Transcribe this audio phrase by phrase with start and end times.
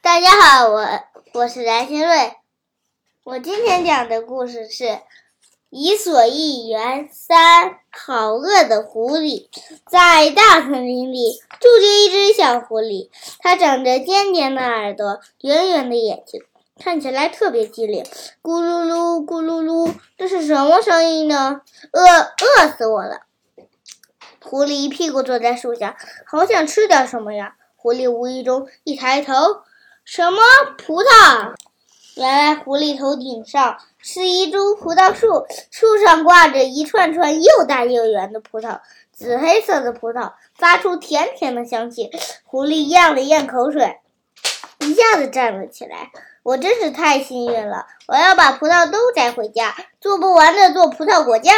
[0.00, 0.86] 大家好，我
[1.34, 2.32] 我是蓝新瑞。
[3.22, 4.84] 我今天讲的故事是
[5.68, 7.66] 《伊索寓言三》。
[7.90, 9.48] 好饿的狐狸，
[9.90, 13.10] 在大森林里住着一只小狐狸，
[13.40, 16.40] 它长着尖尖的耳朵，圆圆的眼睛，
[16.82, 18.02] 看起来特别机灵。
[18.42, 21.60] 咕噜噜，咕噜噜，这是什么声音呢？
[21.92, 23.26] 饿，饿死我了！
[24.42, 27.56] 狐狸一屁股坐在树下，好想吃点什么呀。
[27.86, 29.32] 狐狸无意中一抬头，
[30.04, 30.42] 什么
[30.76, 31.54] 葡萄？
[32.16, 38.80] 原来狐狸头顶上是一株葡萄树，树上挂着一串串又大又圆的葡萄，
[39.12, 42.10] 紫黑色的葡萄发出甜甜的香气。
[42.42, 44.00] 狐狸咽了咽口水，
[44.80, 46.10] 一下子站了起来。
[46.42, 47.86] 我真是太幸运了！
[48.08, 51.54] 我要把葡萄都摘回家，做不完的做葡萄果酱、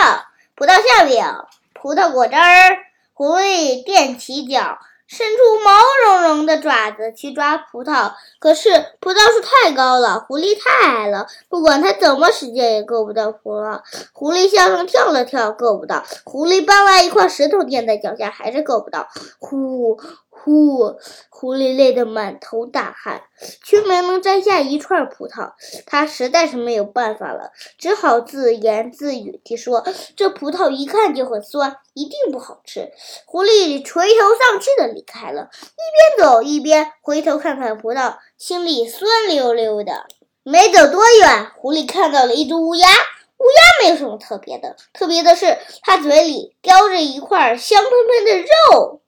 [0.54, 1.24] 葡萄馅饼、
[1.72, 2.84] 葡萄果汁儿。
[3.14, 4.78] 狐狸踮起脚。
[5.08, 5.72] 伸出毛
[6.04, 8.68] 茸茸的爪子去抓葡萄，可是
[9.00, 13.80] 葡萄树太高了，狐狸太矮了，不管它怎么使劲也够不到葡萄。
[14.12, 16.04] 狐狸向上跳了跳，够不到。
[16.24, 19.08] 狐狸搬来一块石头垫在脚下，还是够不到。
[19.38, 19.98] 呼。
[20.42, 20.96] 呼！
[21.30, 23.22] 狐狸累得满头大汗，
[23.62, 25.52] 却没能摘下一串葡萄。
[25.86, 29.84] 他实在是没有办法了，只好自言自语地说
[30.16, 32.90] ：“这葡萄一看就很酸，一定不好吃。”
[33.26, 40.06] 狐狸垂头丧气地离开了，一边走一边回头看看葡萄，心里酸溜溜的。
[40.42, 42.88] 没走多远，狐狸看到了一只乌鸦。
[42.88, 49.02] 乌鸦没有什么特别的，特别的是它嘴里叼着一块香喷喷的肉。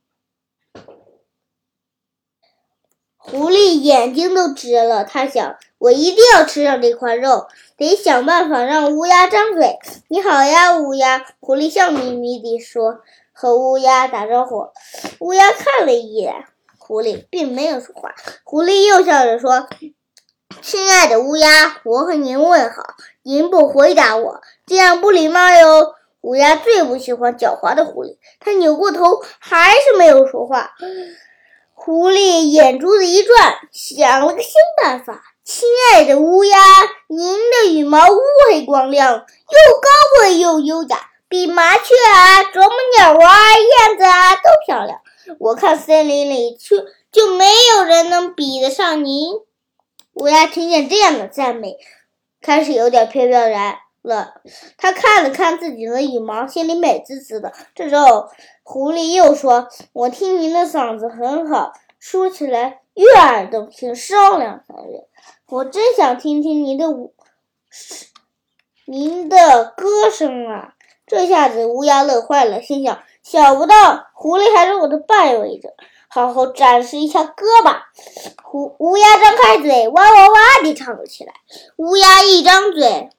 [3.30, 9.78] 狐狸眼睛都直了，他想：我一定要吃上这块肉，得想办法让乌鸦张嘴。
[10.08, 11.24] 你好呀，乌鸦！
[11.38, 12.98] 狐狸笑眯眯地说，
[13.32, 14.70] 和乌鸦打招呼。
[15.20, 16.44] 乌鸦看了一眼
[16.76, 18.12] 狐狸，并没有说话。
[18.42, 19.68] 狐狸又笑着说
[20.60, 22.82] ：“亲爱的乌鸦，我和您问好，
[23.22, 30.72] 您不回答我，这样不礼貌哟。”乌鸦最不喜欢狡猾的狐狸，它扭过头，还是没有说话。
[31.72, 35.22] 狐狸眼珠子一转，想了个新办法。
[35.42, 36.58] 亲爱的乌鸦，
[37.08, 39.88] 您的羽毛乌黑光亮，又高
[40.18, 45.00] 贵又优雅，比麻雀啊、啄木鸟啊、燕子啊都漂亮。
[45.38, 46.76] 我看森林里就
[47.10, 49.32] 就没有人能比得上您。
[50.14, 51.76] 乌鸦听见这样的赞美，
[52.40, 54.34] 开始有点飘飘然了。
[54.76, 57.52] 他看了看自己的羽毛，心里美滋滋的。
[57.74, 58.28] 这时候。
[58.62, 65.06] 狐狸又说：“我听您的嗓子很好，说起来悦耳动听，声亮嗓人。
[65.48, 67.12] 我真想听听您的舞，
[68.86, 70.74] 您的歌声啊！”
[71.04, 75.70] 这下子乌鸦乐坏了，心想：想不到狐狸还是我的伴围着，
[76.06, 77.90] 好好展示一下歌吧。
[78.44, 81.32] 狐乌鸦张开嘴，哇哇哇地唱了起来。
[81.78, 83.10] 乌鸦一张嘴，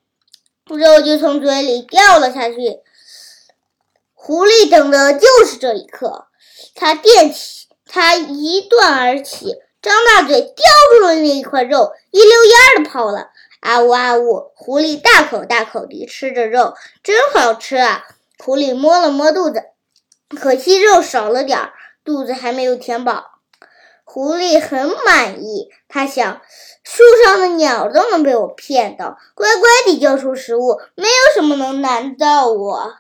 [0.66, 2.80] 肉就从嘴里掉了下去。
[4.14, 6.28] 狐狸等的就是这一刻，
[6.76, 10.54] 它垫起，它一断而起，张大嘴叼
[10.92, 13.32] 住了那一块肉，一溜烟儿的跑了。
[13.62, 14.52] 啊呜啊呜！
[14.56, 16.74] 狐狸大口大口地吃着肉，
[17.04, 18.08] 真好吃啊！
[18.40, 19.64] 狐狸摸了摸肚子，
[20.30, 21.74] 可惜肉少了点儿，
[22.04, 23.31] 肚子还没有填饱。
[24.14, 26.42] 狐狸很满意，他想，
[26.84, 32.96] 树上的鸟都能被我骗到，乖乖地交出食物，没有什么能难到我。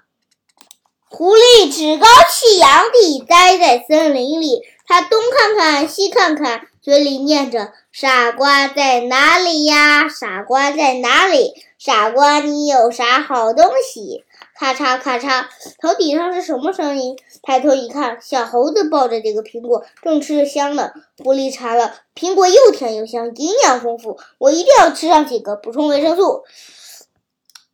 [1.10, 10.08] 狐狸趾高气扬地待在森林里，它东看看西看看，嘴里念着：“傻瓜在哪里呀？
[10.08, 11.52] 傻瓜在哪里？
[11.84, 15.46] 傻瓜，你有啥好东西？”咔嚓咔嚓，
[15.82, 17.18] 头顶上是什么声音？
[17.42, 20.92] 抬头一看，小猴子抱着这个苹果，正吃着香呢。
[21.24, 26.44] 狐狸馋了，苹果又甜又香，营养丰富，我一定要吃上几个，补充维生素。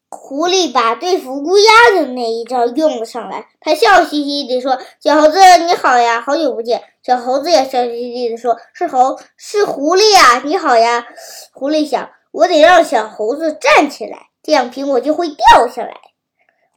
[0.10, 11.06] 狐狸把对付乌鸦的那一招用了上来，他笑嘻嘻地说：“小猴子你好呀，好久不见。”小猴子也笑嘻嘻地说：“是猴，是狐狸呀，你好呀。”
[11.52, 15.98] 狐狸想：“我得让小猴子站起来，这样苹果就会掉下来。”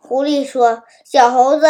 [0.01, 1.67] 狐狸说：“小猴子，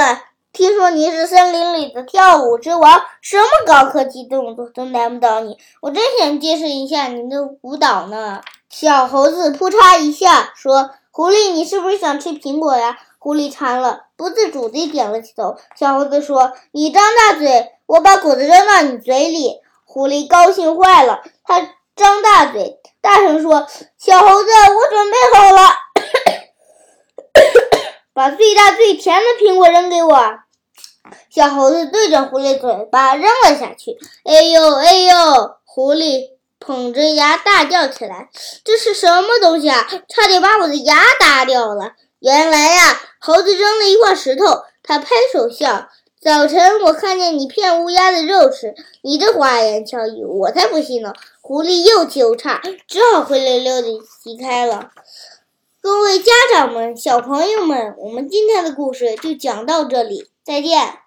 [0.53, 8.41] 听说你是森林里的跳舞之王，什么高科技动作都难不倒你，我真想见识一下你的舞蹈呢。”
[8.71, 10.91] 小猴子扑嚓一下说。
[11.13, 12.97] 狐狸，你是不是想吃苹果呀？
[13.19, 15.57] 狐狸馋了，不自主地点了起头。
[15.77, 21.80] 小猴子说：“你张大嘴，我把果子扔到你嘴里。”狐狸高兴坏了，它张大
[22.51, 23.67] 嘴，大声说
[23.99, 25.61] ：“小猴子，我准备好了，
[28.13, 30.19] 把最大最甜的苹果扔给我。”
[31.31, 33.97] 小猴子对着狐狸嘴巴扔了下去。
[34.25, 35.57] 哎呦哎呦！
[35.65, 38.29] 狐狸捧着牙大叫起来
[38.65, 39.89] ：“这是什么东西啊？
[40.09, 45.89] 差点把我的牙打掉了！”原来呀，猴子扔了一块石头，他拍手笑。
[46.21, 51.15] 早晨我看见你骗乌鸦的肉吃，你的花言巧语，我才不信呢。
[51.41, 53.89] 狐狸又气又差，只好灰溜溜的
[54.25, 54.91] 离开了。
[55.81, 60.99] 各位家长们、小朋友们，我们今天的故事就讲到这里，再见。